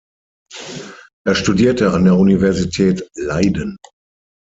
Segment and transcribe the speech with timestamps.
[1.27, 3.77] Er studierte an der Universität Leiden.